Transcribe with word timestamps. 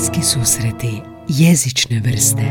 Bliski 0.00 0.22
susreti 0.22 1.02
jezične 1.28 2.00
vrste 2.04 2.42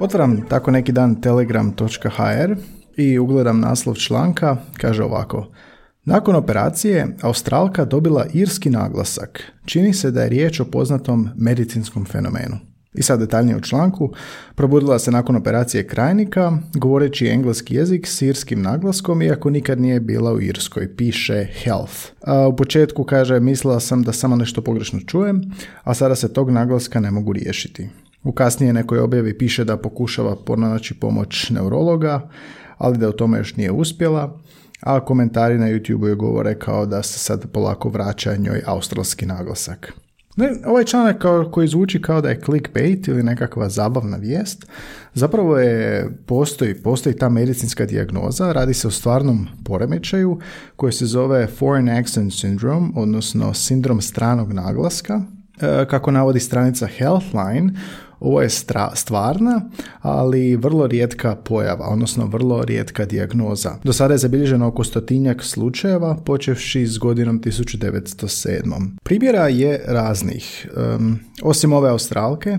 Otvaram 0.00 0.48
tako 0.48 0.70
neki 0.70 0.92
dan 0.92 1.20
telegram.hr 1.20 2.56
i 2.96 3.18
ugledam 3.18 3.60
naslov 3.60 3.94
članka, 3.94 4.56
kaže 4.76 5.04
ovako. 5.04 5.52
Nakon 6.04 6.36
operacije, 6.36 7.16
Australka 7.22 7.84
dobila 7.84 8.26
irski 8.32 8.70
naglasak. 8.70 9.52
Čini 9.64 9.94
se 9.94 10.10
da 10.10 10.22
je 10.22 10.28
riječ 10.28 10.60
o 10.60 10.64
poznatom 10.64 11.28
medicinskom 11.36 12.04
fenomenu. 12.04 12.71
I 12.94 13.02
sad 13.02 13.20
detaljnije 13.20 13.56
u 13.56 13.60
članku, 13.60 14.12
probudila 14.54 14.98
se 14.98 15.10
nakon 15.10 15.36
operacije 15.36 15.86
krajnika, 15.86 16.58
govoreći 16.74 17.26
engleski 17.26 17.74
jezik 17.74 18.06
s 18.06 18.22
irskim 18.22 18.62
naglaskom, 18.62 19.22
iako 19.22 19.50
nikad 19.50 19.80
nije 19.80 20.00
bila 20.00 20.32
u 20.32 20.40
Irskoj, 20.40 20.96
piše 20.96 21.46
health. 21.62 21.94
A 22.26 22.48
u 22.48 22.56
početku 22.56 23.04
kaže, 23.04 23.40
mislila 23.40 23.80
sam 23.80 24.02
da 24.02 24.12
samo 24.12 24.36
nešto 24.36 24.62
pogrešno 24.62 25.00
čujem, 25.00 25.42
a 25.84 25.94
sada 25.94 26.14
se 26.14 26.32
tog 26.32 26.50
naglaska 26.50 27.00
ne 27.00 27.10
mogu 27.10 27.32
riješiti. 27.32 27.88
U 28.22 28.32
kasnije 28.32 28.72
nekoj 28.72 28.98
objavi 28.98 29.38
piše 29.38 29.64
da 29.64 29.76
pokušava 29.76 30.36
pronaći 30.36 30.94
pomoć 30.94 31.50
neurologa, 31.50 32.30
ali 32.78 32.98
da 32.98 33.08
u 33.08 33.12
tome 33.12 33.38
još 33.38 33.56
nije 33.56 33.70
uspjela, 33.70 34.38
a 34.80 35.04
komentari 35.04 35.58
na 35.58 35.66
YouTube 35.66 36.06
je 36.06 36.14
govore 36.14 36.58
kao 36.58 36.86
da 36.86 37.02
se 37.02 37.18
sad 37.18 37.50
polako 37.52 37.88
vraća 37.88 38.36
njoj 38.36 38.62
australski 38.66 39.26
naglasak. 39.26 39.92
Ne, 40.36 40.50
ovaj 40.66 40.84
članak 40.84 41.24
koji 41.50 41.68
zvuči 41.68 42.02
kao 42.02 42.20
da 42.20 42.28
je 42.28 42.40
clickbait 42.40 43.08
ili 43.08 43.22
nekakva 43.22 43.68
zabavna 43.68 44.16
vijest, 44.16 44.66
zapravo 45.14 45.58
je, 45.58 46.10
postoji, 46.26 46.74
postoji 46.74 47.16
ta 47.16 47.28
medicinska 47.28 47.86
dijagnoza, 47.86 48.52
radi 48.52 48.74
se 48.74 48.88
o 48.88 48.90
stvarnom 48.90 49.48
poremećaju 49.64 50.38
koji 50.76 50.92
se 50.92 51.06
zove 51.06 51.46
Foreign 51.46 51.88
Accent 51.88 52.32
Syndrome, 52.32 52.92
odnosno 52.96 53.54
sindrom 53.54 54.00
stranog 54.00 54.52
naglaska, 54.52 55.22
e, 55.60 55.86
kako 55.90 56.10
navodi 56.10 56.40
stranica 56.40 56.86
Healthline, 56.86 57.72
ovo 58.22 58.42
je 58.42 58.48
stvarna, 58.94 59.60
ali 60.00 60.56
vrlo 60.56 60.86
rijetka 60.86 61.36
pojava, 61.36 61.88
odnosno 61.88 62.26
vrlo 62.26 62.64
rijetka 62.64 63.04
dijagnoza. 63.04 63.70
Do 63.84 63.92
sada 63.92 64.14
je 64.14 64.18
zabilježeno 64.18 64.66
oko 64.66 64.84
stotinjak 64.84 65.42
slučajeva, 65.42 66.16
počevši 66.24 66.86
s 66.86 66.98
godinom 66.98 67.40
1907. 67.40 68.96
Primjera 69.02 69.48
je 69.48 69.84
raznih. 69.86 70.68
osim 71.42 71.72
ove 71.72 71.90
Australke, 71.90 72.58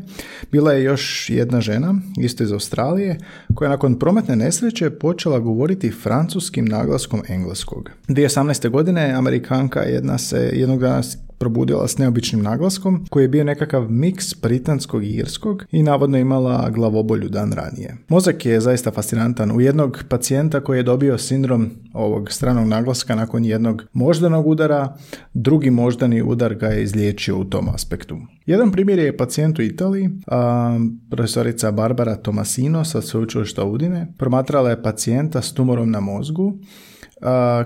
bila 0.51 0.73
je 0.73 0.83
još 0.83 1.29
jedna 1.29 1.61
žena, 1.61 1.95
isto 2.17 2.43
iz 2.43 2.51
Australije, 2.51 3.17
koja 3.55 3.69
nakon 3.69 3.99
prometne 3.99 4.35
nesreće 4.35 4.89
počela 4.89 5.39
govoriti 5.39 5.91
francuskim 5.91 6.65
naglaskom 6.65 7.21
engleskog. 7.27 7.89
2018. 8.07 8.69
godine 8.69 9.11
Amerikanka 9.11 9.79
jedna 9.81 10.17
se 10.17 10.51
jednog 10.53 10.79
dana 10.79 11.01
probudila 11.43 11.87
s 11.87 11.97
neobičnim 11.97 12.41
naglaskom 12.41 13.05
koji 13.09 13.23
je 13.23 13.27
bio 13.27 13.43
nekakav 13.43 13.91
miks 13.91 14.41
britanskog 14.41 15.03
i 15.03 15.09
irskog 15.09 15.65
i 15.71 15.83
navodno 15.83 16.17
imala 16.17 16.69
glavobolju 16.69 17.29
dan 17.29 17.51
ranije. 17.51 17.97
Mozak 18.07 18.45
je 18.45 18.61
zaista 18.61 18.91
fascinantan. 18.91 19.51
U 19.51 19.61
jednog 19.61 20.03
pacijenta 20.09 20.61
koji 20.63 20.79
je 20.79 20.83
dobio 20.83 21.17
sindrom 21.17 21.69
ovog 21.93 22.31
stranog 22.31 22.67
naglaska 22.67 23.15
nakon 23.15 23.45
jednog 23.45 23.83
moždanog 23.93 24.47
udara, 24.47 24.95
drugi 25.33 25.69
moždani 25.69 26.21
udar 26.21 26.55
ga 26.55 26.67
je 26.67 26.83
izliječio 26.83 27.39
u 27.39 27.43
tom 27.43 27.69
aspektu. 27.69 28.17
Jedan 28.45 28.71
primjer 28.71 28.99
je 28.99 29.17
pacijent 29.17 29.59
u 29.59 29.61
Italiji, 29.61 30.09
a, 30.27 30.79
profesorica 31.09 31.71
Barbara 31.71 32.15
Tomasino 32.15 32.85
sa 32.85 33.01
sveučilišta 33.01 33.63
Udine, 33.63 34.13
promatrala 34.17 34.69
je 34.69 34.83
pacijenta 34.83 35.41
s 35.41 35.53
tumorom 35.53 35.91
na 35.91 35.99
mozgu 35.99 36.53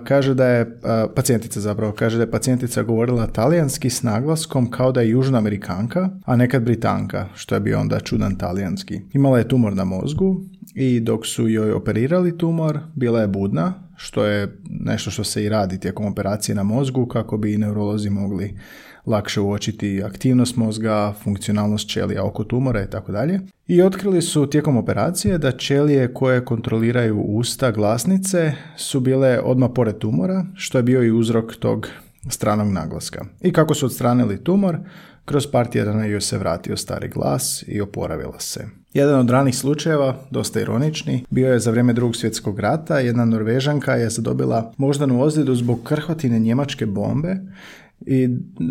kaže 0.03 0.33
da 0.33 0.45
je, 0.45 0.79
pacijentica 1.15 1.59
zapravo, 1.59 1.91
kaže 1.91 2.17
da 2.17 2.23
je 2.23 2.31
pacijentica 2.31 2.83
govorila 2.83 3.27
talijanski 3.27 3.89
s 3.89 4.03
naglaskom 4.03 4.71
kao 4.71 4.91
da 4.91 5.01
je 5.01 5.09
južna 5.09 5.37
amerikanka, 5.37 6.09
a 6.25 6.35
nekad 6.35 6.63
britanka, 6.63 7.25
što 7.33 7.55
je 7.55 7.61
bio 7.61 7.79
onda 7.79 7.99
čudan 7.99 8.37
talijanski. 8.37 9.01
Imala 9.13 9.37
je 9.37 9.47
tumor 9.47 9.75
na 9.75 9.83
mozgu 9.83 10.41
i 10.75 10.99
dok 10.99 11.25
su 11.25 11.47
joj 11.47 11.71
operirali 11.71 12.37
tumor, 12.37 12.79
bila 12.95 13.21
je 13.21 13.27
budna, 13.27 13.86
što 13.97 14.25
je 14.25 14.57
nešto 14.69 15.11
što 15.11 15.23
se 15.23 15.43
i 15.43 15.49
radi 15.49 15.79
tijekom 15.79 16.05
operacije 16.05 16.55
na 16.55 16.63
mozgu 16.63 17.05
kako 17.05 17.37
bi 17.37 17.57
neurolozi 17.57 18.09
mogli 18.09 18.57
lakše 19.05 19.41
uočiti 19.41 20.03
aktivnost 20.03 20.55
mozga, 20.55 21.13
funkcionalnost 21.23 21.89
ćelija 21.89 22.23
oko 22.23 22.43
tumora 22.43 22.83
i 22.83 22.89
tako 22.89 23.11
dalje. 23.11 23.39
I 23.67 23.81
otkrili 23.81 24.21
su 24.21 24.49
tijekom 24.49 24.77
operacije 24.77 25.37
da 25.37 25.51
ćelije 25.51 26.13
koje 26.13 26.45
kontroliraju 26.45 27.21
usta 27.21 27.71
glasnice 27.71 28.53
su 28.77 28.99
bile 28.99 29.39
odmah 29.39 29.69
pored 29.75 29.97
tumora, 29.97 30.45
što 30.55 30.77
je 30.77 30.83
bio 30.83 31.03
i 31.03 31.11
uzrok 31.11 31.55
tog 31.55 31.87
stranog 32.29 32.67
naglaska. 32.67 33.25
I 33.41 33.53
kako 33.53 33.73
su 33.73 33.85
odstranili 33.85 34.43
tumor, 34.43 34.77
kroz 35.27 35.47
par 35.51 35.67
tjedana 35.67 36.05
joj 36.05 36.21
se 36.21 36.37
vratio 36.37 36.77
stari 36.77 37.07
glas 37.07 37.63
i 37.67 37.81
oporavila 37.81 38.39
se. 38.39 38.65
Jedan 38.93 39.19
od 39.19 39.29
ranih 39.29 39.55
slučajeva, 39.55 40.15
dosta 40.31 40.61
ironični, 40.61 41.25
bio 41.29 41.53
je 41.53 41.59
za 41.59 41.71
vrijeme 41.71 41.93
drugog 41.93 42.15
svjetskog 42.15 42.59
rata. 42.59 42.99
Jedna 42.99 43.25
norvežanka 43.25 43.93
je 43.93 44.09
zadobila 44.09 44.73
moždanu 44.77 45.21
ozljedu 45.21 45.55
zbog 45.55 45.83
krhotine 45.83 46.39
njemačke 46.39 46.85
bombe 46.85 47.35
i 47.99 48.29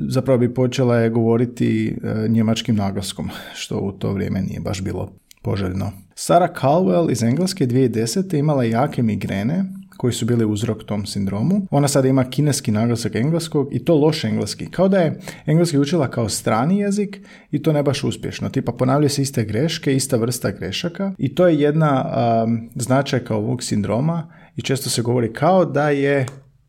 zapravo 0.09 0.39
bi 0.39 0.55
počela 0.55 0.97
je 0.97 1.11
govoriti 1.11 1.97
e, 2.03 2.28
njemačkim 2.28 2.77
naglaskom, 2.77 3.31
što 3.55 3.78
u 3.78 3.93
to 3.93 4.12
vrijeme 4.12 4.41
nije 4.41 4.61
baš 4.61 4.83
bilo 4.83 5.12
poželjno. 5.43 5.93
Sarah 6.15 6.50
Caldwell 6.61 7.11
iz 7.12 7.23
Engleske 7.23 7.67
2010. 7.67 8.38
imala 8.38 8.65
jake 8.65 9.03
migrene 9.03 9.65
koji 9.97 10.12
su 10.12 10.27
bili 10.27 10.45
uzrok 10.45 10.84
tom 10.84 11.07
sindromu. 11.07 11.67
Ona 11.71 11.89
sada 11.89 12.09
ima 12.09 12.25
kineski 12.31 12.71
naglasak 12.71 13.15
engleskog 13.15 13.69
i 13.73 13.84
to 13.84 13.95
loš 13.95 14.25
engleski. 14.25 14.71
Kao 14.71 14.89
da 14.89 14.99
je 14.99 15.21
engleski 15.47 15.79
učila 15.79 16.11
kao 16.11 16.29
strani 16.29 16.79
jezik 16.79 17.21
i 17.51 17.62
to 17.62 17.73
ne 17.73 17.83
baš 17.83 18.05
uspješno. 18.05 18.49
Tipa 18.49 18.73
ponavljaju 18.73 19.11
se 19.11 19.23
iste 19.23 19.45
greške, 19.45 19.97
ista 19.97 20.17
vrsta 20.17 20.51
grešaka 20.51 21.12
i 21.19 21.35
to 21.35 21.47
je 21.47 21.61
jedna 21.61 22.05
um, 22.45 22.71
značajka 22.75 23.37
ovog 23.37 23.62
sindroma 23.62 24.33
i 24.56 24.62
često 24.62 24.91
se 24.91 25.03
govori 25.03 25.33
kao 25.33 25.65
da 25.65 25.91
je 25.91 26.27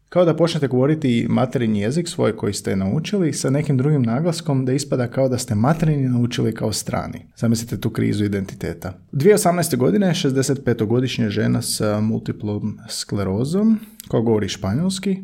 kao 0.09 0.25
da 0.25 0.35
počnete 0.35 0.67
govoriti 0.67 1.25
materinji 1.29 1.79
jezik 1.79 2.07
svoj 2.07 2.35
koji 2.35 2.53
ste 2.53 2.75
naučili 2.75 3.33
sa 3.33 3.49
nekim 3.49 3.77
drugim 3.77 4.03
naglaskom 4.03 4.65
da 4.65 4.73
ispada 4.73 5.07
kao 5.07 5.29
da 5.29 5.37
ste 5.37 5.55
materinji 5.55 6.09
naučili 6.09 6.53
kao 6.53 6.73
strani. 6.73 7.25
Zamislite 7.35 7.79
tu 7.79 7.89
krizu 7.89 8.25
identiteta. 8.25 8.93
2018. 9.11 9.77
godine 9.77 10.07
65-godišnja 10.07 11.29
žena 11.29 11.61
sa 11.61 12.01
multiplom 12.01 12.77
sklerozom 12.89 13.79
koja 14.07 14.21
govori 14.21 14.49
španjolski 14.49 15.17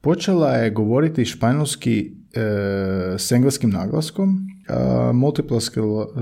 počela 0.00 0.52
je 0.52 0.70
govoriti 0.70 1.24
španjolski 1.24 2.12
e, 2.34 3.18
s 3.18 3.32
engleskim 3.32 3.70
naglaskom 3.70 4.55
multipla 5.12 5.60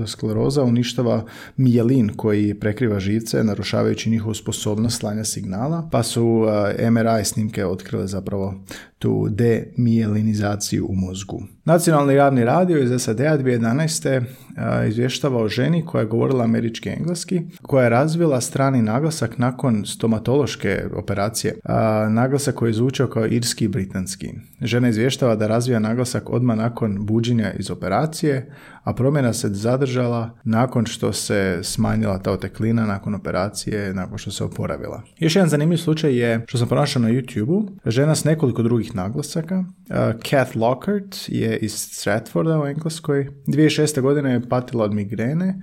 skleroza 0.07 0.63
uništava 0.63 1.25
mijelin 1.57 2.11
koji 2.15 2.53
prekriva 2.53 2.99
živce, 2.99 3.43
narušavajući 3.43 4.09
njihovu 4.09 4.33
sposobnost 4.33 4.99
slanja 4.99 5.23
signala, 5.23 5.89
pa 5.91 6.03
su 6.03 6.45
MRI 6.91 7.25
snimke 7.25 7.65
otkrile 7.65 8.07
zapravo 8.07 8.53
tu 9.05 9.27
demijelinizaciju 9.29 10.85
u 10.89 10.95
mozgu. 10.95 11.43
Nacionalni 11.65 12.13
javni 12.13 12.45
radio 12.45 12.77
iz 12.77 13.01
SAD-a 13.01 13.37
2011. 13.37 14.21
izvještava 14.87 15.43
o 15.43 15.47
ženi 15.47 15.85
koja 15.85 16.01
je 16.01 16.07
govorila 16.07 16.43
američki 16.43 16.89
engleski, 16.89 17.41
koja 17.61 17.83
je 17.83 17.89
razvila 17.89 18.41
strani 18.41 18.81
naglasak 18.81 19.37
nakon 19.37 19.85
stomatološke 19.85 20.83
operacije, 20.95 21.55
naglasak 22.09 22.55
koji 22.55 22.69
je 22.69 22.73
zvučao 22.73 23.07
kao 23.07 23.25
irski 23.27 23.65
i 23.65 23.67
britanski. 23.67 24.29
Žena 24.61 24.89
izvještava 24.89 25.35
da 25.35 25.47
razvija 25.47 25.79
naglasak 25.79 26.29
odmah 26.29 26.57
nakon 26.57 27.05
buđenja 27.05 27.51
iz 27.53 27.71
operacije, 27.71 28.51
a 28.85 28.93
promjena 28.93 29.33
se 29.33 29.49
zadržala 29.49 30.37
nakon 30.43 30.85
što 30.85 31.13
se 31.13 31.59
smanjila 31.63 32.19
ta 32.19 32.31
oteklina 32.31 32.85
nakon 32.85 33.15
operacije, 33.15 33.93
nakon 33.93 34.17
što 34.17 34.31
se 34.31 34.43
oporavila. 34.43 35.01
Još 35.19 35.35
jedan 35.35 35.49
zanimljiv 35.49 35.77
slučaj 35.77 36.15
je 36.15 36.43
što 36.47 36.57
sam 36.57 36.67
pronašao 36.67 37.01
na 37.01 37.09
YouTube, 37.09 37.67
žena 37.85 38.15
s 38.15 38.23
nekoliko 38.23 38.63
drugih 38.63 38.95
naglasaka. 38.95 39.63
Kath 40.29 40.57
Lockhart 40.57 41.15
je 41.27 41.57
iz 41.57 41.73
Stratforda 41.73 42.61
u 42.61 42.65
Engleskoj. 42.65 43.27
2006. 43.47 44.01
godine 44.01 44.33
je 44.33 44.49
patila 44.49 44.83
od 44.83 44.93
migrene 44.93 45.61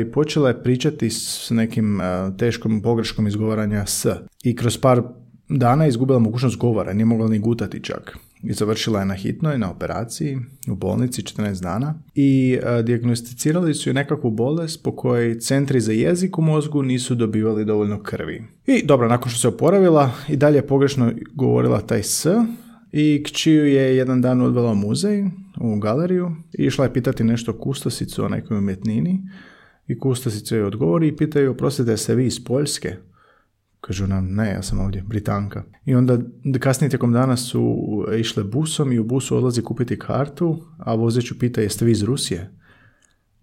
i 0.00 0.12
počela 0.12 0.48
je 0.48 0.62
pričati 0.62 1.10
s 1.10 1.50
nekim 1.50 2.00
teškom 2.38 2.82
pogreškom 2.82 3.26
izgovaranja 3.26 3.86
s. 3.86 4.06
I 4.44 4.56
kroz 4.56 4.78
par 4.78 5.02
dana 5.48 5.84
je 5.84 5.88
izgubila 5.88 6.18
mogućnost 6.18 6.56
govora, 6.56 6.92
nije 6.92 7.04
mogla 7.04 7.28
ni 7.28 7.38
gutati 7.38 7.82
čak 7.82 8.18
i 8.42 8.52
završila 8.52 9.00
je 9.00 9.06
na 9.06 9.14
hitnoj, 9.14 9.58
na 9.58 9.70
operaciji, 9.70 10.38
u 10.70 10.74
bolnici 10.74 11.22
14 11.22 11.62
dana 11.62 11.94
i 12.14 12.58
a, 12.62 12.82
dijagnosticirali 12.82 13.74
su 13.74 13.90
je 13.90 13.94
nekakvu 13.94 14.30
bolest 14.30 14.82
po 14.82 14.96
kojoj 14.96 15.40
centri 15.40 15.80
za 15.80 15.92
jezik 15.92 16.38
u 16.38 16.42
mozgu 16.42 16.82
nisu 16.82 17.14
dobivali 17.14 17.64
dovoljno 17.64 18.02
krvi. 18.02 18.42
I 18.66 18.86
dobro, 18.86 19.08
nakon 19.08 19.30
što 19.30 19.40
se 19.40 19.48
oporavila 19.48 20.10
i 20.28 20.36
dalje 20.36 20.66
pogrešno 20.66 21.12
govorila 21.34 21.80
taj 21.80 22.02
S, 22.02 22.26
i 22.92 23.22
kćiju 23.26 23.66
je 23.66 23.96
jedan 23.96 24.20
dan 24.20 24.40
odvela 24.40 24.72
u 24.72 24.74
muzej, 24.74 25.24
u 25.60 25.78
galeriju 25.78 26.30
i 26.58 26.62
išla 26.64 26.84
je 26.84 26.92
pitati 26.92 27.24
nešto 27.24 27.58
kustosicu 27.58 28.24
o 28.24 28.28
nekoj 28.28 28.58
umjetnini 28.58 29.20
i 29.86 29.98
kustosicu 29.98 30.56
joj 30.56 30.64
odgovori 30.64 31.08
i 31.08 31.16
pitaju, 31.16 31.50
oprostite, 31.50 31.96
se 31.96 32.14
vi 32.14 32.26
iz 32.26 32.44
Poljske? 32.44 32.96
Kažu 33.80 34.06
nam, 34.06 34.34
ne, 34.34 34.50
ja 34.50 34.62
sam 34.62 34.80
ovdje, 34.80 35.02
Britanka. 35.06 35.64
I 35.84 35.94
onda 35.94 36.18
kasnije 36.60 36.88
tijekom 36.88 37.12
dana 37.12 37.36
su 37.36 37.76
išle 38.18 38.44
busom 38.44 38.92
i 38.92 38.98
u 38.98 39.04
busu 39.04 39.36
odlazi 39.36 39.62
kupiti 39.62 39.98
kartu, 39.98 40.64
a 40.78 40.94
vozeću 40.94 41.38
pita, 41.38 41.60
jeste 41.60 41.84
vi 41.84 41.90
iz 41.90 42.02
Rusije? 42.02 42.50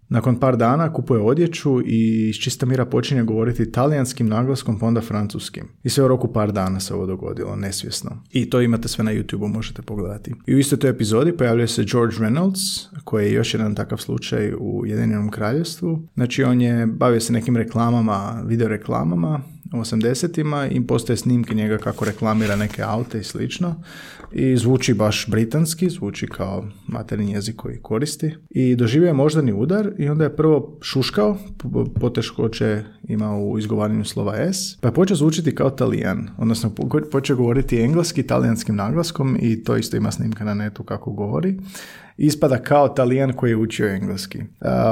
Nakon 0.08 0.40
par 0.40 0.56
dana 0.56 0.92
kupuje 0.92 1.20
odjeću 1.20 1.80
i 1.86 2.28
iz 2.28 2.36
čista 2.36 2.66
mira 2.66 2.84
počinje 2.84 3.22
govoriti 3.22 3.72
talijanskim 3.72 4.28
naglaskom, 4.28 4.78
pa 4.78 4.86
onda 4.86 5.00
francuskim. 5.00 5.64
I 5.82 5.88
sve 5.88 6.04
u 6.04 6.08
roku 6.08 6.32
par 6.32 6.52
dana 6.52 6.80
se 6.80 6.94
ovo 6.94 7.06
dogodilo, 7.06 7.56
nesvjesno. 7.56 8.22
I 8.30 8.50
to 8.50 8.60
imate 8.60 8.88
sve 8.88 9.04
na 9.04 9.12
YouTube, 9.12 9.52
možete 9.52 9.82
pogledati. 9.82 10.34
I 10.46 10.54
u 10.54 10.58
istoj 10.58 10.78
toj 10.78 10.90
epizodi 10.90 11.36
pojavljuje 11.36 11.68
se 11.68 11.84
George 11.84 12.16
Reynolds, 12.16 12.86
koji 13.04 13.26
je 13.26 13.32
još 13.32 13.54
jedan 13.54 13.74
takav 13.74 13.98
slučaj 13.98 14.52
u 14.52 14.80
Ujedinjenom 14.80 15.30
kraljevstvu. 15.30 16.08
Znači 16.14 16.44
on 16.44 16.60
je 16.60 16.86
bavio 16.86 17.20
se 17.20 17.32
nekim 17.32 17.56
reklamama, 17.56 18.42
video 18.46 18.68
reklamama, 18.68 19.40
80-ima 19.72 20.66
i 20.66 20.86
postoje 20.86 21.16
snimke 21.16 21.54
njega 21.54 21.78
kako 21.78 22.04
reklamira 22.04 22.56
neke 22.56 22.82
aute 22.82 23.18
i 23.18 23.24
slično 23.24 23.82
i 24.32 24.56
zvuči 24.56 24.94
baš 24.94 25.26
britanski, 25.28 25.90
zvuči 25.90 26.26
kao 26.26 26.64
materijni 26.86 27.32
jezik 27.32 27.56
koji 27.56 27.78
koristi 27.82 28.34
i 28.50 28.76
doživio 28.76 29.06
je 29.06 29.12
moždani 29.12 29.52
udar 29.52 29.90
i 29.98 30.08
onda 30.08 30.24
je 30.24 30.36
prvo 30.36 30.78
šuškao, 30.80 31.36
poteškoće 32.00 32.82
ima 33.08 33.38
u 33.38 33.58
izgovaranju 33.58 34.04
slova 34.04 34.36
S, 34.36 34.76
pa 34.80 34.88
je 34.88 34.94
počeo 34.94 35.16
zvučiti 35.16 35.54
kao 35.54 35.70
talijan, 35.70 36.28
odnosno 36.38 36.74
počeo 37.12 37.36
govoriti 37.36 37.80
engleski 37.80 38.22
talijanskim 38.22 38.76
naglaskom 38.76 39.36
i 39.40 39.64
to 39.64 39.76
isto 39.76 39.96
ima 39.96 40.10
snimka 40.10 40.44
na 40.44 40.54
netu 40.54 40.82
kako 40.82 41.10
govori 41.10 41.56
ispada 42.16 42.58
kao 42.58 42.88
talijan 42.88 43.32
koji 43.32 43.50
je 43.50 43.56
učio 43.56 43.88
engleski. 43.88 44.38
Uh, 44.38 44.46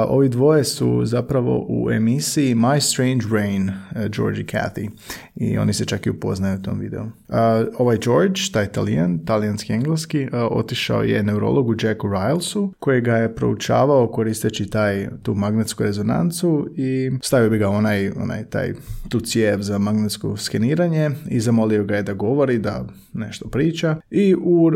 ovi 0.07 0.29
dvoje 0.29 0.63
su 0.63 1.05
zapravo 1.05 1.65
u 1.69 1.91
emisiji 1.91 2.55
My 2.55 2.79
Strange 2.79 3.25
Rain, 3.31 3.69
uh, 3.69 3.75
George 4.15 4.41
i 4.41 4.45
Kathy. 4.45 4.89
I 5.35 5.57
oni 5.57 5.73
se 5.73 5.85
čak 5.85 6.05
i 6.05 6.09
upoznaju 6.09 6.59
u 6.59 6.61
tom 6.61 6.79
videu. 6.79 7.05
Uh, 7.27 7.35
ovaj 7.77 7.97
George, 7.97 8.41
taj 8.51 8.67
talijan, 8.67 9.19
talijanski 9.25 9.73
engleski, 9.73 10.27
otišao 10.51 11.03
je 11.03 11.23
neurologu 11.23 11.75
Jacku 11.83 12.07
Rilesu, 12.07 12.73
koji 12.79 13.01
ga 13.01 13.15
je 13.15 13.35
proučavao 13.35 14.07
koristeći 14.07 14.69
taj, 14.69 15.07
tu 15.23 15.33
magnetsku 15.33 15.83
rezonancu 15.83 16.69
i 16.75 17.11
stavio 17.21 17.49
bi 17.49 17.57
ga 17.57 17.69
onaj, 17.69 18.11
onaj 18.11 18.45
taj, 18.45 18.73
tu 19.09 19.19
cijev 19.19 19.61
za 19.61 19.77
magnetsko 19.77 20.37
skeniranje 20.37 21.11
i 21.29 21.39
zamolio 21.39 21.83
ga 21.83 21.95
je 21.95 22.03
da 22.03 22.13
govori, 22.13 22.57
da 22.57 22.85
nešto 23.13 23.49
priča. 23.49 23.95
I 24.11 24.35
u 24.35 24.71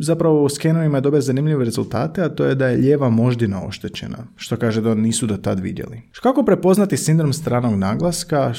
zapravo 0.00 0.44
u 0.44 0.48
skenovima 0.48 1.00
dobio 1.00 1.20
zanimljive 1.20 1.64
rezultate, 1.64 2.22
a 2.22 2.28
to 2.28 2.44
je 2.44 2.54
da 2.54 2.68
je 2.68 2.76
lijeva 2.76 3.10
moždina 3.10 3.66
oštećena, 3.66 4.18
što 4.36 4.56
kaže 4.56 4.80
da 4.80 4.94
nisu 4.94 5.26
do 5.26 5.36
tad 5.36 5.60
vidjeli. 5.60 6.02
Kako 6.22 6.44
prepoznati 6.44 6.96
sindrom 6.96 7.32
stranog 7.32 7.78
naglaska 7.78 8.52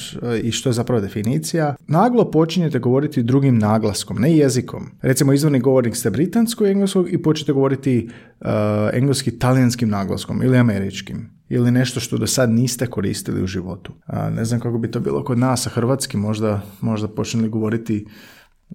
i 0.43 0.51
što 0.51 0.69
je 0.69 0.73
zapravo 0.73 1.01
definicija? 1.01 1.75
Naglo 1.87 2.31
počinjete 2.31 2.79
govoriti 2.79 3.23
drugim 3.23 3.57
naglaskom, 3.57 4.17
ne 4.17 4.37
jezikom. 4.37 4.89
Recimo 5.01 5.33
izvorni 5.33 5.59
govornik 5.59 5.95
ste 5.95 6.09
britansko 6.09 6.65
i 6.65 6.71
engleskog 6.71 7.13
i 7.13 7.21
počnete 7.21 7.53
govoriti 7.53 8.09
uh, 8.39 8.47
engleski 8.93 9.39
talijanskim 9.39 9.89
naglaskom 9.89 10.43
ili 10.43 10.57
američkim 10.57 11.37
ili 11.49 11.71
nešto 11.71 11.99
što 11.99 12.17
do 12.17 12.27
sad 12.27 12.49
niste 12.49 12.87
koristili 12.87 13.43
u 13.43 13.47
životu. 13.47 13.93
A, 14.05 14.29
ne 14.29 14.45
znam 14.45 14.59
kako 14.59 14.77
bi 14.77 14.91
to 14.91 14.99
bilo 14.99 15.23
kod 15.23 15.39
nas, 15.39 15.67
a 15.67 15.69
hrvatski 15.69 16.17
možda, 16.17 16.61
možda 16.81 17.07
počnuli 17.07 17.49
govoriti 17.49 18.05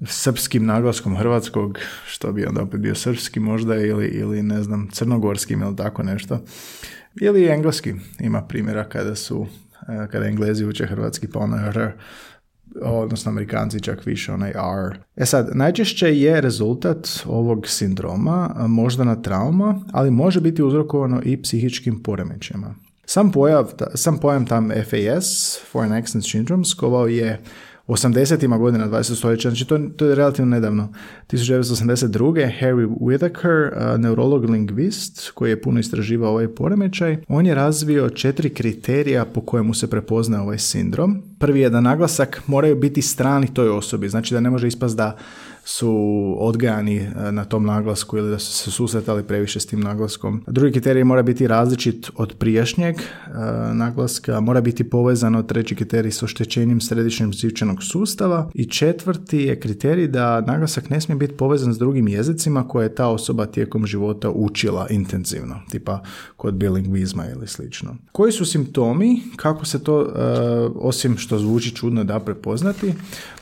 srpskim 0.07 0.67
naglaskom 0.67 1.17
hrvatskog, 1.17 1.79
što 2.07 2.33
bi 2.33 2.47
onda 2.47 2.63
opet 2.63 2.81
bio 2.81 2.95
srpski 2.95 3.41
možda, 3.41 3.77
ili, 3.77 4.07
ili 4.07 4.43
ne 4.43 4.63
znam, 4.63 4.89
crnogorskim 4.93 5.63
ili 5.63 5.77
tako 5.77 6.03
nešto. 6.03 6.41
Ili 7.21 7.47
engleski 7.47 7.95
ima 8.21 8.43
primjera 8.43 8.85
kada 8.85 9.15
su, 9.15 9.47
e, 9.89 10.09
kada 10.11 10.27
englezi 10.27 10.65
uče 10.65 10.87
hrvatski 10.87 11.29
pa 11.29 11.39
ono 11.39 11.57
r, 11.57 11.93
odnosno 12.83 13.31
amerikanci 13.31 13.81
čak 13.81 14.07
više 14.07 14.33
onaj 14.33 14.51
R. 14.51 14.99
E 15.17 15.27
sad, 15.27 15.51
najčešće 15.55 16.19
je 16.19 16.41
rezultat 16.41 17.09
ovog 17.27 17.69
sindroma 17.69 18.55
moždana 18.69 19.23
trauma, 19.23 19.81
ali 19.93 20.11
može 20.11 20.41
biti 20.41 20.63
uzrokovano 20.63 21.21
i 21.25 21.43
psihičkim 21.43 22.03
poremećajima. 22.03 22.75
Sam, 23.05 23.33
pojav, 23.33 23.73
sam 23.95 24.19
pojam 24.19 24.47
tam 24.47 24.71
FAS, 24.71 25.59
Foreign 25.73 25.95
Accent 25.95 26.25
Syndrome, 26.25 26.71
skovao 26.71 27.07
je 27.07 27.41
80. 27.89 28.59
godina 28.59 28.89
20. 28.89 29.15
stoljeća, 29.15 29.51
znači 29.51 29.65
to, 29.65 29.79
to 29.97 30.07
je 30.07 30.15
relativno 30.15 30.51
nedavno. 30.51 30.89
1982. 31.31 32.51
Harry 32.61 32.89
Whittaker, 33.01 33.97
neurolog 33.99 34.51
lingvist 34.51 35.31
koji 35.31 35.51
je 35.51 35.63
puno 35.63 35.81
istraživao 35.81 36.31
ovaj 36.31 36.49
poremećaj, 36.49 37.17
on 37.29 37.47
je 37.47 37.55
razvio 37.55 38.11
četiri 38.11 38.51
kriterija 38.51 39.25
po 39.25 39.41
kojemu 39.41 39.75
se 39.75 39.91
prepozna 39.91 40.43
ovaj 40.43 40.59
sindrom. 40.59 41.23
Prvi 41.39 41.61
je 41.61 41.71
da 41.71 41.81
naglasak 41.81 42.43
moraju 42.47 42.77
biti 42.77 43.03
strani 43.03 43.55
toj 43.55 43.69
osobi, 43.69 44.09
znači 44.09 44.35
da 44.35 44.41
ne 44.41 44.51
može 44.51 44.69
ispast 44.69 44.97
da 44.97 45.17
su 45.65 46.37
odgajani 46.39 46.97
e, 46.97 47.33
na 47.33 47.45
tom 47.45 47.65
naglasku 47.67 48.19
ili 48.19 48.31
da 48.31 48.39
su 48.39 48.53
se 48.53 48.71
susretali 48.71 49.23
previše 49.23 49.61
s 49.61 49.67
tim 49.67 49.81
naglaskom. 49.81 50.45
Drugi 50.47 50.73
kriterij 50.73 51.05
mora 51.05 51.23
biti 51.23 51.47
različit 51.47 52.11
od 52.17 52.35
prijašnjeg 52.39 52.97
e, 52.97 53.03
naglaska, 53.75 54.41
mora 54.41 54.61
biti 54.61 54.91
povezano 54.91 55.43
treći 55.43 55.75
kriterij 55.75 56.11
s 56.13 56.23
oštećenjem 56.23 56.81
središnjeg 56.81 57.33
živčanog 57.33 57.83
sustava 57.83 58.51
i 58.55 58.65
četvrti 58.65 59.39
je 59.39 59.61
kriterij 59.61 60.09
da 60.09 60.41
naglasak 60.41 60.91
ne 60.91 61.01
smije 61.01 61.17
biti 61.17 61.37
povezan 61.37 61.75
s 61.75 61.79
drugim 61.79 62.09
jezicima 62.09 62.69
koje 62.69 62.85
je 62.85 62.95
ta 62.95 63.07
osoba 63.09 63.47
tijekom 63.47 63.87
života 63.87 64.31
učila 64.31 64.87
intenzivno, 64.91 65.61
tipa 65.71 66.03
kod 66.37 66.55
bilingvizma 66.55 67.27
ili 67.27 67.47
slično. 67.47 67.97
Koji 68.13 68.33
su 68.33 68.45
simptomi, 68.45 69.23
kako 69.37 69.65
se 69.65 69.85
to, 69.85 70.03
e, 70.03 70.09
osim 70.75 71.17
što 71.17 71.39
zvuči 71.39 71.75
čudno 71.75 72.05
da 72.05 72.21
prepoznati, 72.21 72.95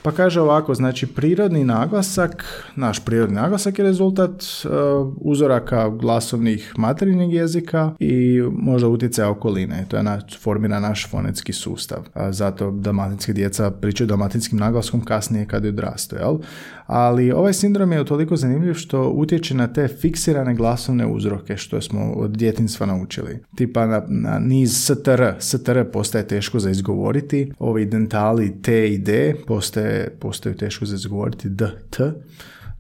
pa 0.03 0.13
kaže 0.13 0.41
ovako, 0.41 0.75
znači 0.75 1.07
prirodni 1.07 1.65
naglasak, 1.65 2.45
naš 2.77 3.05
prirodni 3.05 3.37
naglasak 3.37 3.79
je 3.79 3.85
rezultat 3.85 4.31
uh, 4.31 4.71
uzoraka 5.17 5.89
glasovnih 5.89 6.75
materinjeg 6.77 7.33
jezika 7.33 7.93
i 7.99 8.43
možda 8.53 8.89
utjecaja 8.89 9.31
okoline. 9.31 9.87
To 9.89 9.97
je 9.97 10.03
naš, 10.03 10.39
formira 10.43 10.81
naš 10.81 11.11
fonetski 11.11 11.53
sustav. 11.53 11.99
zato 12.31 12.71
dalmatinske 12.71 13.33
djeca 13.33 13.71
pričaju 13.71 14.09
dalmatinskim 14.09 14.59
naglaskom 14.59 15.05
kasnije 15.05 15.47
kad 15.47 15.65
je 15.65 15.69
odrastu, 15.69 16.17
jel? 16.17 16.39
Ali 16.87 17.33
ovaj 17.33 17.53
sindrom 17.53 17.93
je 17.93 18.05
toliko 18.05 18.37
zanimljiv 18.37 18.75
što 18.75 19.09
utječe 19.09 19.55
na 19.55 19.73
te 19.73 19.89
fiksirane 19.89 20.55
glasovne 20.55 21.07
uzroke 21.07 21.57
što 21.57 21.81
smo 21.81 22.13
od 22.13 22.31
djetinstva 22.31 22.87
naučili. 22.87 23.39
Tipa 23.57 23.87
na, 23.87 24.03
na 24.09 24.39
niz 24.39 24.85
STR. 24.85 25.23
STR 25.39 25.85
postaje 25.93 26.29
teško 26.29 26.59
za 26.59 26.71
izgovoriti. 26.71 27.53
Ovi 27.59 27.85
dentali 27.85 28.63
T 28.63 28.89
i 28.89 28.99
D 28.99 29.35
postaje 29.47 29.90
postoje, 30.21 30.57
teško 30.57 30.87
za 30.87 30.95
izgovoriti 30.95 31.49
d, 31.49 31.67
t. 31.91 32.13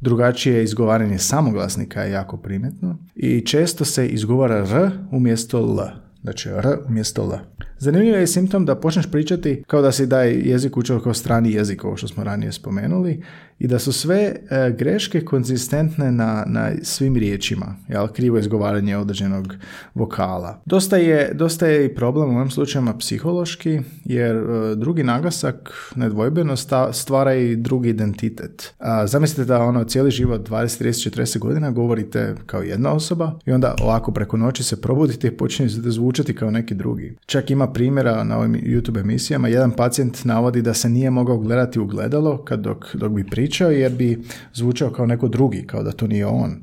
Drugačije 0.00 0.64
izgovaranje 0.64 1.19
samoglasnika 1.19 2.02
je 2.02 2.12
jako 2.12 2.37
primjetno 2.37 2.99
i 3.14 3.40
često 3.40 3.85
se 3.85 4.09
izgovara 4.09 4.57
r 4.57 4.90
umjesto 5.11 5.59
l. 5.59 5.79
Znači 6.23 6.49
r 6.49 6.67
umjesto 6.88 7.23
l. 7.23 7.38
Zanimljivo 7.79 8.17
je 8.17 8.26
simptom 8.26 8.67
da 8.67 8.75
počneš 8.75 9.11
pričati 9.11 9.62
kao 9.67 9.83
da 9.83 9.93
si 9.93 10.07
daj 10.07 10.33
jezik 10.33 10.76
učio 10.76 11.00
kao 11.00 11.14
strani 11.14 11.52
jezik, 11.52 11.85
ovo 11.85 11.97
što 11.97 12.09
smo 12.09 12.25
ranije 12.25 12.52
spomenuli, 12.52 13.23
i 13.61 13.67
da 13.67 13.79
su 13.79 13.93
sve 13.93 14.17
e, 14.17 14.71
greške 14.79 15.25
konzistentne 15.25 16.12
na, 16.12 16.45
na 16.47 16.71
svim 16.83 17.17
riječima, 17.17 17.76
jel, 17.88 18.09
krivo 18.09 18.38
izgovaranje 18.38 18.97
određenog 18.97 19.55
vokala. 19.95 20.62
Dosta 20.67 20.97
je, 20.97 21.31
dosta 21.35 21.67
je 21.67 21.87
i 21.87 21.95
problem 21.95 22.31
u 22.31 22.37
ovim 22.37 22.50
slučajima 22.50 22.99
psihološki, 22.99 23.81
jer 24.05 24.37
e, 24.37 24.75
drugi 24.76 25.02
naglasak 25.02 25.71
nedvojbeno 25.97 26.55
stvara 26.93 27.35
i 27.35 27.57
drugi 27.57 27.88
identitet. 27.88 28.75
A, 28.79 29.07
zamislite 29.07 29.45
da 29.45 29.62
ono 29.62 29.85
cijeli 29.85 30.11
život 30.11 30.49
20, 30.49 30.85
30, 30.85 31.21
40 31.21 31.38
godina 31.38 31.71
govorite 31.71 32.35
kao 32.47 32.62
jedna 32.62 32.93
osoba 32.93 33.38
i 33.47 33.52
onda 33.52 33.75
ovako 33.83 34.12
preko 34.12 34.37
noći 34.37 34.64
se 34.64 34.81
probudite 34.81 35.29
i 35.29 35.37
počinjete 35.37 35.90
zvučati 35.90 36.35
kao 36.35 36.50
neki 36.50 36.75
drugi. 36.75 37.17
Čak 37.26 37.50
ima 37.50 37.73
primjera 37.73 38.25
na 38.25 38.38
ovim 38.38 38.55
YouTube 38.55 39.00
emisijama, 39.00 39.49
jedan 39.49 39.71
pacijent 39.71 40.25
navodi 40.25 40.62
da 40.62 40.75
se 40.75 40.88
nije 40.88 41.11
mogao 41.11 41.38
gledati 41.38 41.81
u 41.81 41.87
gledalo 41.87 42.45
kad 42.45 42.61
dok, 42.61 42.95
dok 42.95 43.12
bi 43.12 43.26
pričao 43.26 43.50
pričao 43.50 43.71
jer 43.71 43.92
bi 43.92 44.23
zvučao 44.54 44.90
kao 44.90 45.07
neko 45.07 45.28
drugi, 45.28 45.66
kao 45.66 45.83
da 45.83 45.92
to 45.92 46.07
nije 46.07 46.26
on. 46.26 46.62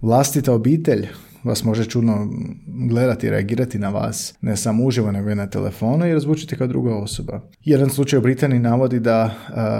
Vlastita 0.00 0.52
obitelj 0.52 1.06
vas 1.44 1.64
može 1.64 1.84
čudno 1.84 2.28
gledati 2.88 3.26
i 3.26 3.30
reagirati 3.30 3.78
na 3.78 3.88
vas, 3.88 4.34
ne 4.40 4.56
samo 4.56 4.84
uživo 4.84 5.12
nego 5.12 5.30
i 5.30 5.34
na 5.34 5.46
telefonu 5.46 6.06
jer 6.06 6.20
zvučite 6.20 6.56
kao 6.56 6.66
druga 6.66 6.96
osoba. 6.96 7.40
Jedan 7.64 7.90
slučaj 7.90 8.18
u 8.18 8.22
Britaniji 8.22 8.60
navodi 8.60 9.00
da 9.00 9.34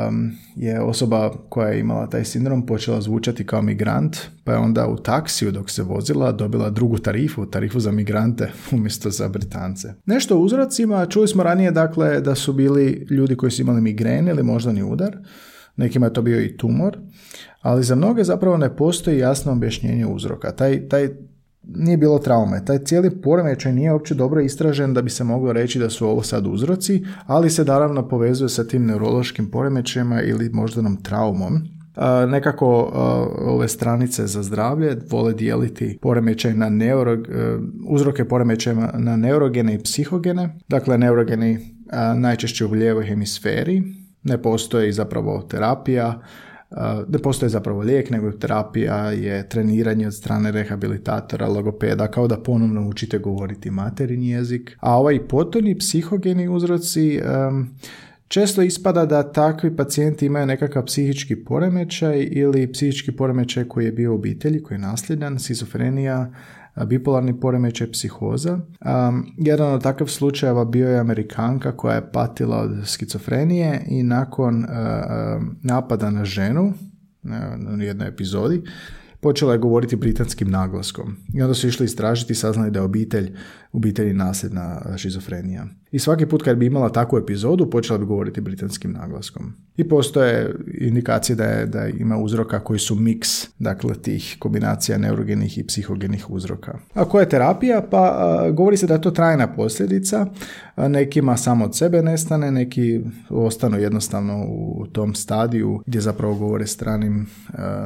um, 0.08 0.32
je 0.56 0.80
osoba 0.80 1.32
koja 1.48 1.68
je 1.68 1.80
imala 1.80 2.06
taj 2.06 2.24
sindrom 2.24 2.66
počela 2.66 3.00
zvučati 3.00 3.46
kao 3.46 3.62
migrant, 3.62 4.16
pa 4.44 4.52
je 4.52 4.58
onda 4.58 4.88
u 4.88 4.96
taksiju 4.96 5.52
dok 5.52 5.70
se 5.70 5.82
vozila 5.82 6.32
dobila 6.32 6.70
drugu 6.70 6.98
tarifu, 6.98 7.46
tarifu 7.46 7.80
za 7.80 7.92
migrante 7.92 8.50
umjesto 8.72 9.10
za 9.10 9.28
Britance. 9.28 9.94
Nešto 10.06 10.36
o 10.36 10.40
uzrocima, 10.40 11.06
čuli 11.06 11.28
smo 11.28 11.42
ranije 11.42 11.70
dakle 11.70 12.20
da 12.20 12.34
su 12.34 12.52
bili 12.52 13.06
ljudi 13.10 13.36
koji 13.36 13.52
su 13.52 13.62
imali 13.62 13.80
migrene 13.80 14.30
ili 14.30 14.42
moždani 14.42 14.82
udar, 14.82 15.16
nekima 15.76 16.06
je 16.06 16.12
to 16.12 16.22
bio 16.22 16.40
i 16.40 16.56
tumor, 16.56 16.98
ali 17.60 17.84
za 17.84 17.94
mnoge 17.94 18.24
zapravo 18.24 18.56
ne 18.56 18.76
postoji 18.76 19.18
jasno 19.18 19.52
objašnjenje 19.52 20.06
uzroka. 20.06 20.52
Taj, 20.52 20.88
taj 20.88 21.08
nije 21.68 21.96
bilo 21.96 22.18
traume. 22.18 22.64
Taj 22.64 22.78
cijeli 22.78 23.20
poremećaj 23.22 23.72
nije 23.72 23.92
uopće 23.92 24.14
dobro 24.14 24.40
istražen 24.40 24.94
da 24.94 25.02
bi 25.02 25.10
se 25.10 25.24
moglo 25.24 25.52
reći 25.52 25.78
da 25.78 25.90
su 25.90 26.08
ovo 26.08 26.22
sad 26.22 26.46
uzroci, 26.46 27.04
ali 27.26 27.50
se 27.50 27.64
naravno 27.64 28.08
povezuje 28.08 28.48
sa 28.48 28.64
tim 28.64 28.86
neurološkim 28.86 29.50
poremećajima 29.50 30.22
ili 30.22 30.50
moždanom 30.52 30.96
traumom. 30.96 31.62
nekako 32.28 32.66
ove 33.46 33.68
stranice 33.68 34.26
za 34.26 34.42
zdravlje 34.42 34.96
vole 35.10 35.32
dijeliti 35.32 35.98
poremećaj 36.02 36.54
na 36.54 36.68
neuro, 36.68 37.12
e, 37.12 37.18
uzroke 37.88 38.24
poremećaja 38.24 38.92
na 38.98 39.16
neurogene 39.16 39.74
i 39.74 39.82
psihogene. 39.82 40.58
Dakle, 40.68 40.98
neurogeni 40.98 41.76
najčešće 42.16 42.66
u 42.66 42.70
lijevoj 42.70 43.06
hemisferi, 43.06 43.82
ne 44.24 44.42
postoji 44.42 44.92
zapravo 44.92 45.42
terapija, 45.42 46.20
ne 47.08 47.18
postoji 47.18 47.50
zapravo 47.50 47.80
lijek, 47.80 48.10
nego 48.10 48.32
terapija 48.32 49.10
je 49.10 49.48
treniranje 49.48 50.06
od 50.06 50.14
strane 50.14 50.52
rehabilitatora, 50.52 51.48
logopeda, 51.48 52.06
kao 52.06 52.28
da 52.28 52.36
ponovno 52.36 52.88
učite 52.88 53.18
govoriti 53.18 53.70
materin 53.70 54.22
jezik. 54.22 54.76
A 54.80 54.98
ovaj 54.98 55.28
potonji 55.28 55.78
psihogeni 55.78 56.48
uzroci 56.48 57.20
Često 58.28 58.62
ispada 58.62 59.06
da 59.06 59.32
takvi 59.32 59.76
pacijenti 59.76 60.26
imaju 60.26 60.46
nekakav 60.46 60.84
psihički 60.84 61.36
poremećaj 61.36 62.28
ili 62.30 62.72
psihički 62.72 63.12
poremećaj 63.12 63.64
koji 63.64 63.84
je 63.84 63.92
bio 63.92 64.12
u 64.12 64.14
obitelji, 64.14 64.62
koji 64.62 64.76
je 64.76 64.80
nasljedan, 64.80 65.38
sizofrenija, 65.38 66.32
bipolarni 66.86 67.40
poremećaj 67.40 67.92
psihoza. 67.92 68.58
jedan 69.36 69.72
od 69.74 69.82
takvih 69.82 70.10
slučajeva 70.10 70.64
bio 70.64 70.88
je 70.88 70.98
Amerikanka 70.98 71.76
koja 71.76 71.94
je 71.94 72.12
patila 72.12 72.56
od 72.56 72.70
skizofrenije 72.84 73.84
i 73.86 74.02
nakon 74.02 74.66
napada 75.62 76.10
na 76.10 76.24
ženu 76.24 76.72
u 77.78 77.82
jednoj 77.82 78.08
epizodi 78.08 78.62
počela 79.20 79.52
je 79.52 79.58
govoriti 79.58 79.96
britanskim 79.96 80.50
naglaskom. 80.50 81.16
I 81.34 81.42
onda 81.42 81.54
su 81.54 81.68
išli 81.68 81.84
istražiti 81.84 82.32
i 82.32 82.36
saznali 82.36 82.70
da 82.70 82.78
je 82.78 82.84
obitelj, 82.84 83.36
obitelji 83.72 84.12
nasljedna 84.12 84.96
šizofrenija. 84.96 85.66
I 85.94 85.98
svaki 85.98 86.26
put 86.26 86.42
kad 86.42 86.56
bi 86.56 86.66
imala 86.66 86.88
takvu 86.88 87.18
epizodu, 87.18 87.70
počela 87.70 87.98
bi 87.98 88.04
govoriti 88.04 88.40
britanskim 88.40 88.92
naglaskom. 88.92 89.52
I 89.76 89.88
postoje 89.88 90.54
indikacije 90.80 91.36
da, 91.36 91.44
je, 91.44 91.66
da 91.66 91.86
ima 91.86 92.18
uzroka 92.18 92.60
koji 92.60 92.78
su 92.78 92.94
miks, 92.94 93.28
dakle, 93.58 93.94
tih 93.94 94.36
kombinacija 94.38 94.98
neurogenih 94.98 95.58
i 95.58 95.66
psihogenih 95.66 96.30
uzroka. 96.30 96.78
A 96.94 97.04
koja 97.04 97.22
je 97.22 97.28
terapija? 97.28 97.82
Pa 97.90 98.40
govori 98.52 98.76
se 98.76 98.86
da 98.86 98.94
je 98.94 99.00
to 99.00 99.10
trajna 99.10 99.54
posljedica. 99.54 100.26
nekima 100.76 101.36
samo 101.36 101.64
od 101.64 101.76
sebe 101.76 102.02
nestane, 102.02 102.50
neki 102.50 103.00
ostanu 103.30 103.78
jednostavno 103.78 104.44
u 104.48 104.86
tom 104.92 105.14
stadiju 105.14 105.82
gdje 105.86 106.00
zapravo 106.00 106.34
govore 106.34 106.66
stranim 106.66 107.26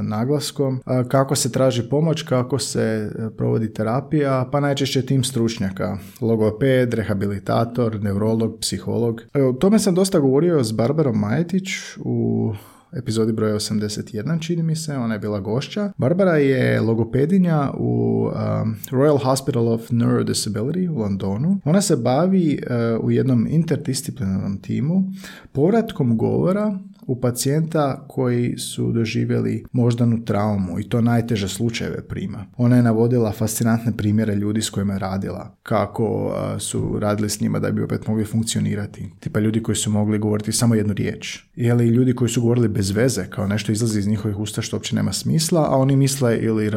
naglaskom. 0.03 0.81
kako 1.09 1.35
se 1.35 1.53
traži 1.53 1.83
pomoć, 1.83 2.23
kako 2.23 2.59
se 2.59 3.11
provodi 3.37 3.73
terapija? 3.73 4.49
Pa 4.53 4.61
najčešće 4.61 5.07
tim 5.07 5.25
stručnjaka. 5.25 5.99
Logoped, 6.21 6.95
rehabilitator, 6.95 7.98
neurolog, 8.03 8.59
psiholog. 8.61 9.23
O 9.35 9.53
tome 9.53 9.79
sam 9.79 9.95
dosta 9.95 10.19
govorio 10.19 10.65
s 10.65 10.73
Barbarom 10.73 11.19
Majetić 11.19 11.69
u 11.99 12.53
epizodi 12.93 13.33
broja 13.33 13.55
81, 13.55 14.41
čini 14.41 14.63
mi 14.63 14.77
se, 14.77 14.97
ona 14.97 15.15
je 15.15 15.21
bila 15.21 15.41
gošća. 15.41 15.93
Barbara 15.97 16.37
je 16.37 16.81
logopedinja 16.81 17.71
u 17.79 18.25
um, 18.27 18.77
Royal 18.91 19.23
Hospital 19.25 19.69
of 19.69 19.91
Neurodisability 19.91 20.89
u 20.89 20.99
Londonu. 20.99 21.61
Ona 21.65 21.81
se 21.81 21.97
bavi 21.97 22.59
uh, 22.99 23.05
u 23.05 23.11
jednom 23.11 23.47
interdisciplinarnom 23.51 24.59
timu 24.63 25.05
povratkom 25.53 26.17
govora 26.17 26.79
u 27.09 27.21
pacijenta 27.21 28.05
koji 28.09 28.59
su 28.59 28.93
doživjeli 28.93 29.65
moždanu 29.73 30.25
traumu 30.25 30.81
i 30.81 30.89
to 30.89 31.01
najteže 31.01 31.49
slučajeve 31.49 32.03
prima. 32.09 32.47
Ona 32.57 32.77
je 32.77 32.83
navodila 32.83 33.33
fascinantne 33.33 33.97
primjere 33.97 34.35
ljudi 34.35 34.63
s 34.63 34.71
kojima 34.71 34.93
je 34.93 34.99
radila, 34.99 35.57
kako 35.63 36.35
su 36.59 36.99
radili 37.01 37.31
s 37.31 37.41
njima 37.41 37.59
da 37.59 37.71
bi 37.71 37.83
opet 37.83 38.07
mogli 38.07 38.25
funkcionirati. 38.25 39.11
Tipa 39.21 39.41
ljudi 39.41 39.63
koji 39.63 39.77
su 39.77 39.91
mogli 39.91 40.19
govoriti 40.19 40.53
samo 40.53 40.75
jednu 40.75 40.93
riječ. 40.93 41.41
Ili 41.57 41.89
ljudi 41.89 42.15
koji 42.15 42.29
su 42.29 42.41
govorili 42.41 42.69
bez 42.69 42.91
veze, 42.91 43.27
kao 43.31 43.47
nešto 43.47 43.73
izlazi 43.73 43.99
iz 43.99 44.07
njihovih 44.07 44.39
usta 44.39 44.63
što 44.63 44.77
uopće 44.77 44.97
nema 44.97 45.13
smisla, 45.13 45.67
a 45.71 45.77
oni 45.77 45.97
misle 45.97 46.39
ili 46.39 46.71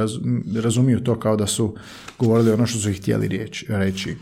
razumiju 0.63 0.99
to 0.99 1.19
kao 1.19 1.35
da 1.35 1.47
su 1.47 1.75
govorili 2.19 2.51
ono 2.51 2.65
što 2.65 2.79
su 2.79 2.89
ih 2.89 2.97
htjeli 2.97 3.47
reći 3.67 4.15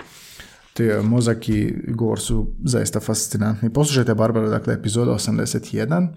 te 0.79 1.01
mozak 1.03 1.49
i 1.49 1.73
govor 1.87 2.19
su 2.19 2.47
zaista 2.63 2.99
fascinantni. 2.99 3.69
Poslušajte 3.73 4.13
Barbara, 4.13 4.49
dakle, 4.49 4.73
epizoda 4.73 5.11
81 5.11 6.07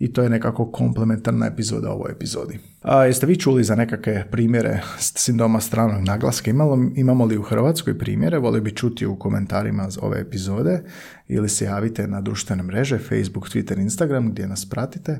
i 0.00 0.12
to 0.12 0.22
je 0.22 0.30
nekako 0.30 0.70
komplementarna 0.70 1.46
epizoda 1.46 1.90
ovoj 1.90 2.12
epizodi. 2.12 2.58
A 2.82 3.04
jeste 3.04 3.26
vi 3.26 3.36
čuli 3.36 3.64
za 3.64 3.74
nekakve 3.74 4.26
primjere 4.30 4.80
sindroma 4.98 5.60
stranog 5.60 6.04
naglaska? 6.04 6.50
Imamo, 6.50 6.90
imamo 6.96 7.24
li 7.24 7.38
u 7.38 7.42
Hrvatskoj 7.42 7.98
primjere? 7.98 8.38
Voli 8.38 8.60
bi 8.60 8.76
čuti 8.76 9.06
u 9.06 9.18
komentarima 9.18 9.88
ove 10.02 10.20
epizode 10.20 10.82
ili 11.28 11.48
se 11.48 11.64
javite 11.64 12.06
na 12.06 12.20
društvene 12.20 12.62
mreže 12.62 12.98
Facebook, 12.98 13.48
Twitter, 13.48 13.80
Instagram 13.80 14.30
gdje 14.30 14.48
nas 14.48 14.68
pratite 14.68 15.18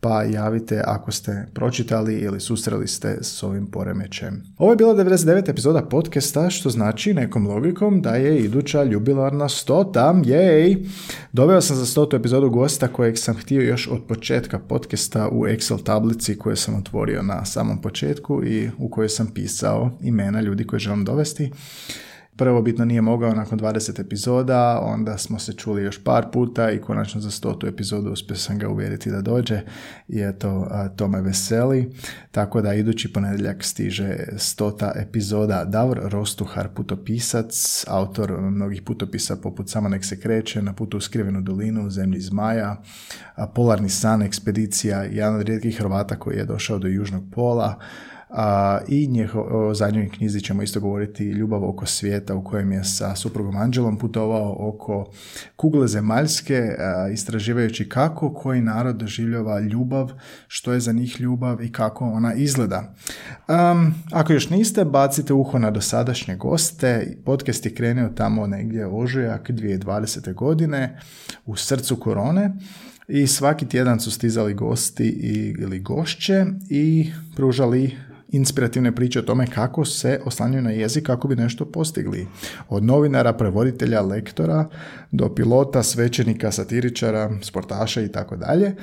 pa 0.00 0.22
javite 0.22 0.82
ako 0.86 1.12
ste 1.12 1.46
pročitali 1.54 2.14
ili 2.14 2.40
susreli 2.40 2.88
ste 2.88 3.18
s 3.20 3.42
ovim 3.42 3.66
poremećajem. 3.66 4.42
Ovo 4.58 4.72
je 4.72 4.76
bila 4.76 4.94
99. 4.94 5.50
epizoda 5.50 5.82
podcasta 5.82 6.50
što 6.50 6.70
znači 6.70 7.14
nekom 7.14 7.46
logikom 7.46 8.02
da 8.02 8.14
je 8.14 8.38
iduća 8.38 8.84
ljubilarna 8.84 9.48
stota. 9.48 10.20
Jej! 10.24 10.76
Doveo 11.32 11.60
sam 11.60 11.76
za 11.76 11.86
stotu 11.86 12.16
epizodu 12.16 12.50
gosta 12.50 12.88
kojeg 12.88 13.18
sam 13.18 13.36
htio 13.36 13.62
još 13.62 13.88
od 13.88 14.07
početka 14.08 14.58
podcasta 14.58 15.28
u 15.28 15.46
Excel 15.46 15.82
tablici 15.82 16.38
koju 16.38 16.56
sam 16.56 16.76
otvorio 16.76 17.22
na 17.22 17.44
samom 17.44 17.82
početku 17.82 18.44
i 18.44 18.70
u 18.78 18.88
kojoj 18.90 19.08
sam 19.08 19.26
pisao 19.34 19.90
imena 20.00 20.40
ljudi 20.40 20.66
koje 20.66 20.80
želim 20.80 21.04
dovesti 21.04 21.50
prvo 22.38 22.62
bitno 22.62 22.84
nije 22.84 23.00
mogao 23.00 23.34
nakon 23.34 23.58
20 23.58 24.00
epizoda, 24.00 24.80
onda 24.82 25.18
smo 25.18 25.38
se 25.38 25.52
čuli 25.52 25.82
još 25.82 26.04
par 26.04 26.26
puta 26.32 26.70
i 26.70 26.80
konačno 26.80 27.20
za 27.20 27.30
stotu 27.30 27.66
epizodu 27.66 28.10
uspio 28.10 28.36
sam 28.36 28.58
ga 28.58 28.68
uvjeriti 28.68 29.10
da 29.10 29.20
dođe 29.20 29.60
i 30.08 30.20
eto, 30.20 30.68
to 30.96 31.08
me 31.08 31.20
veseli. 31.20 31.92
Tako 32.30 32.62
da 32.62 32.74
idući 32.74 33.12
ponedjeljak 33.12 33.64
stiže 33.64 34.16
stota 34.36 34.92
epizoda 34.96 35.64
Davor 35.64 36.00
Rostuhar, 36.02 36.68
putopisac, 36.74 37.84
autor 37.88 38.40
mnogih 38.40 38.82
putopisa 38.82 39.36
poput 39.36 39.70
Samo 39.70 39.88
nek 39.88 40.04
se 40.04 40.20
kreće, 40.20 40.62
Na 40.62 40.72
putu 40.72 40.96
u 40.96 41.00
skrivenu 41.00 41.40
dolinu, 41.40 41.90
Zemlji 41.90 42.20
zmaja, 42.20 42.82
Polarni 43.54 43.88
san, 43.88 44.22
ekspedicija, 44.22 45.02
jedan 45.02 45.34
od 45.34 45.42
rijetkih 45.42 45.78
Hrvata 45.78 46.18
koji 46.18 46.36
je 46.36 46.44
došao 46.44 46.78
do 46.78 46.88
Južnog 46.88 47.24
pola, 47.32 47.78
a, 48.30 48.78
I 48.88 49.06
njeho, 49.06 49.40
o 49.40 49.74
zadnjoj 49.74 50.08
knjizi 50.08 50.40
ćemo 50.40 50.62
isto 50.62 50.80
govoriti 50.80 51.24
Ljubav 51.24 51.64
oko 51.64 51.86
svijeta 51.86 52.34
u 52.34 52.44
kojem 52.44 52.72
je 52.72 52.84
sa 52.84 53.16
suprugom 53.16 53.56
Anđelom 53.56 53.98
putovao 53.98 54.56
oko 54.58 55.10
kugle 55.56 55.88
zemaljske 55.88 56.76
istraživajući 57.12 57.88
kako 57.88 58.34
koji 58.34 58.60
narod 58.60 58.96
doživljava 58.96 59.60
ljubav, 59.60 60.12
što 60.48 60.72
je 60.72 60.80
za 60.80 60.92
njih 60.92 61.20
ljubav 61.20 61.62
i 61.62 61.72
kako 61.72 62.04
ona 62.04 62.34
izgleda. 62.34 62.94
Um, 63.48 63.94
ako 64.12 64.32
još 64.32 64.50
niste, 64.50 64.84
bacite 64.84 65.32
uho 65.32 65.58
na 65.58 65.70
dosadašnje 65.70 66.36
goste. 66.36 67.16
Podcast 67.24 67.66
je 67.66 67.74
krenuo 67.74 68.08
tamo 68.08 68.46
negdje 68.46 68.86
ožujak 68.86 69.50
2020. 69.50 70.34
godine 70.34 71.00
u 71.46 71.56
srcu 71.56 71.96
korone 71.96 72.52
i 73.08 73.26
svaki 73.26 73.66
tjedan 73.66 74.00
su 74.00 74.10
stizali 74.10 74.54
gosti 74.54 75.08
ili 75.58 75.80
gošće 75.80 76.46
i 76.70 77.10
pružali 77.36 78.07
inspirativne 78.28 78.94
priče 78.94 79.18
o 79.18 79.22
tome 79.22 79.46
kako 79.46 79.84
se 79.84 80.20
oslanjaju 80.24 80.62
na 80.62 80.70
jezik 80.70 81.06
kako 81.06 81.28
bi 81.28 81.36
nešto 81.36 81.64
postigli. 81.64 82.26
Od 82.68 82.84
novinara, 82.84 83.32
prevoditelja, 83.32 84.00
lektora 84.00 84.68
do 85.10 85.34
pilota, 85.34 85.82
svećenika, 85.82 86.52
satiričara, 86.52 87.30
sportaša 87.42 88.02
i 88.02 88.12
tako 88.12 88.36
dalje. 88.36 88.74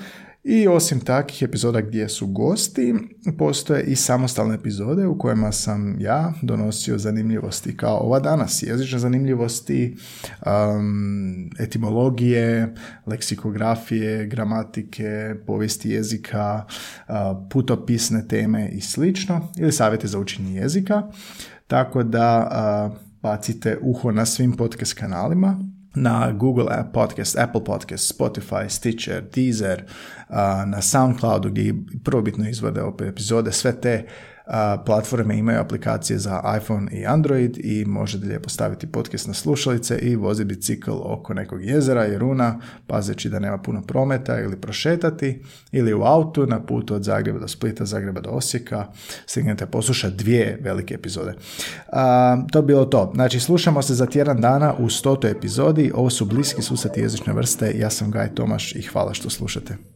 I 0.48 0.68
osim 0.68 1.00
takvih 1.00 1.42
epizoda 1.42 1.82
gdje 1.82 2.10
su 2.10 2.28
gosti, 2.28 2.94
postoje 3.38 3.84
i 3.84 3.96
samostalne 3.96 4.56
epizode 4.56 5.08
u 5.08 5.18
kojima 5.18 5.52
sam 5.52 5.96
ja 6.00 6.34
donosio 6.42 6.98
zanimljivosti 6.98 7.78
kao 7.78 7.98
ova 7.98 8.20
danas, 8.20 8.64
jezične 8.64 9.00
zanimljivosti, 9.00 9.98
um, 10.46 11.50
etimologije, 11.60 12.74
leksikografije, 13.06 14.28
gramatike, 14.28 15.36
povijesti 15.48 15.90
jezika, 15.90 16.66
uh, 16.66 17.16
putopisne 17.50 18.28
teme 18.28 18.70
i 18.70 18.82
slično, 18.82 19.48
ili 19.58 19.72
savjete 19.72 20.08
za 20.08 20.20
učenje 20.20 20.60
jezika. 20.60 21.04
Tako 21.68 22.04
da 22.04 22.50
uh, 22.92 22.98
bacite 23.22 23.78
uho 23.82 24.12
na 24.12 24.26
svim 24.26 24.58
podcast 24.58 24.94
kanalima, 24.94 25.60
na 25.96 26.32
Google 26.32 26.66
Podcast, 26.94 27.38
Apple 27.38 27.64
Podcast, 27.64 28.14
Spotify, 28.20 28.70
Stitcher, 28.70 29.24
Deezer, 29.36 29.84
na 30.66 30.82
SoundCloudu 30.82 31.50
gdje 31.50 31.74
prvobitno 32.04 32.50
izvode 32.50 32.82
ove 32.82 33.08
epizode, 33.08 33.52
sve 33.52 33.82
te 33.82 34.06
platforme 34.86 35.38
imaju 35.38 35.60
aplikacije 35.60 36.20
za 36.20 36.58
iPhone 36.62 36.92
i 36.92 37.06
Android 37.06 37.58
i 37.58 37.86
možete 37.86 38.26
lijepo 38.26 38.50
staviti 38.50 38.88
podcast 38.88 39.28
na 39.28 39.34
slušalice 39.34 39.98
i 39.98 40.16
voziti 40.16 40.46
bicikl 40.46 40.92
oko 40.92 41.34
nekog 41.34 41.64
jezera 41.64 42.08
i 42.08 42.18
runa, 42.18 42.60
pazeći 42.88 43.30
da 43.30 43.40
nema 43.40 43.58
puno 43.58 43.82
prometa 43.82 44.40
ili 44.40 44.56
prošetati 44.56 45.44
ili 45.72 45.94
u 45.94 46.02
autu 46.02 46.46
na 46.46 46.66
putu 46.66 46.96
od 46.96 47.04
Zagreba 47.04 47.40
do 47.40 47.48
Splita, 47.48 47.86
Zagreba 47.86 48.22
do 48.22 48.30
Osijeka 48.30 48.88
stignete 49.26 49.66
poslušati 49.66 50.16
dvije 50.16 50.60
velike 50.62 50.94
epizode. 50.94 51.34
to 52.52 52.62
bi 52.62 52.68
bilo 52.68 52.86
to. 52.86 53.12
Znači, 53.16 53.40
slušamo 53.40 53.82
se 53.82 53.94
za 53.94 54.06
tjedan 54.06 54.42
dana 54.42 54.74
u 54.80 54.90
stotoj 54.90 55.32
epizodi. 55.32 55.92
Ovo 55.96 56.10
su 56.10 56.26
bliski 56.26 56.62
susreti 56.62 57.00
jezične 57.00 57.34
vrste. 57.34 57.74
Ja 57.76 57.90
sam 57.90 58.12
Gaj 58.12 58.36
Tomaš 58.36 58.76
i 58.76 58.82
hvala 58.82 59.14
što 59.14 59.30
slušate. 59.30 59.95